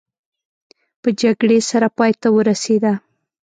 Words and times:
په 1.01 1.09
جګړې 1.21 1.59
سره 1.69 1.87
پای 1.97 2.11
ته 2.21 2.27
ورسېده. 2.35 2.93